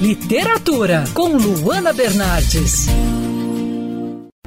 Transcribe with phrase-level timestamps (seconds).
[0.00, 2.86] Literatura com Luana Bernardes.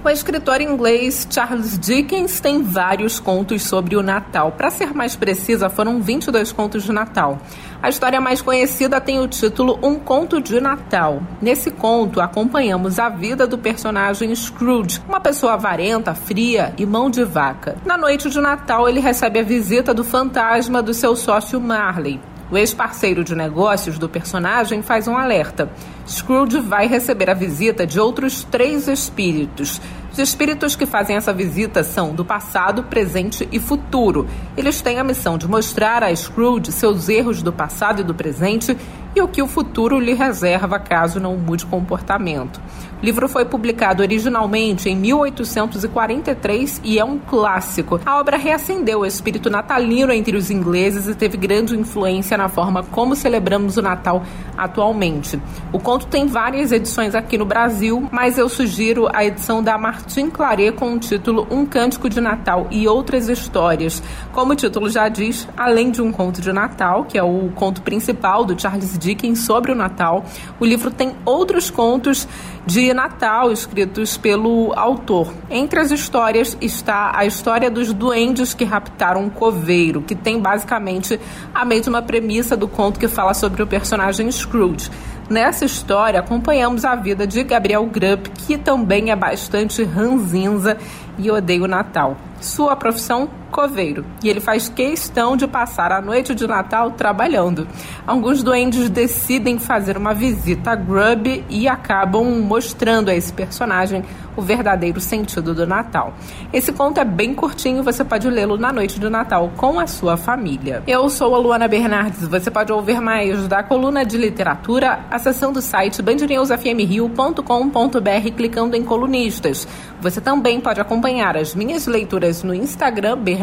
[0.03, 4.53] O escritor inglês Charles Dickens tem vários contos sobre o Natal.
[4.53, 7.37] Para ser mais precisa, foram 22 contos de Natal.
[7.83, 11.21] A história mais conhecida tem o título Um Conto de Natal.
[11.39, 17.23] Nesse conto, acompanhamos a vida do personagem Scrooge, uma pessoa avarenta, fria e mão de
[17.23, 17.77] vaca.
[17.85, 22.19] Na noite de Natal, ele recebe a visita do fantasma do seu sócio Marley.
[22.53, 25.71] O ex-parceiro de negócios do personagem faz um alerta.
[26.07, 29.81] Scrooge vai receber a visita de outros três espíritos.
[30.11, 34.27] Os espíritos que fazem essa visita são do passado, presente e futuro.
[34.55, 38.77] Eles têm a missão de mostrar a Scrooge seus erros do passado e do presente
[39.15, 42.59] e o que o futuro lhe reserva caso não mude comportamento.
[43.01, 47.99] O livro foi publicado originalmente em 1843 e é um clássico.
[48.05, 52.81] A obra reacendeu o espírito natalino entre os ingleses e teve grande influência na forma
[52.81, 54.23] como celebramos o Natal
[54.57, 55.37] atualmente.
[55.73, 60.29] O conto tem várias edições aqui no Brasil, mas eu sugiro a edição da Martin
[60.29, 64.01] Claret com o título Um Cântico de Natal e Outras Histórias.
[64.31, 67.81] Como o título já diz, além de um conto de Natal, que é o conto
[67.81, 70.23] principal do Charles Dickens sobre o Natal,
[70.59, 72.27] o livro tem outros contos
[72.65, 75.33] de Natal escritos pelo autor.
[75.49, 81.19] Entre as histórias está a história dos duendes que raptaram um coveiro, que tem basicamente
[81.53, 84.89] a mesma premissa do conto que fala sobre o personagem Scrooge.
[85.29, 90.77] Nessa história, acompanhamos a vida de Gabriel Grupp, que também é bastante ranzinza
[91.17, 92.17] e odeia o Natal.
[92.41, 97.67] Sua profissão, coveiro, e ele faz questão de passar a noite de Natal trabalhando.
[98.05, 104.03] Alguns duendes decidem fazer uma visita a Grub e acabam mostrando a esse personagem
[104.35, 106.15] o verdadeiro sentido do Natal.
[106.51, 110.17] Esse conto é bem curtinho, você pode lê-lo na noite de Natal com a sua
[110.17, 110.81] família.
[110.87, 115.61] Eu sou a Luana Bernardes, você pode ouvir mais da coluna de literatura acessando o
[115.61, 119.67] site bandnewsfmrio.com.br clicando em colunistas.
[120.01, 123.42] Você também pode acompanhar as minhas leituras no Instagram Bernardes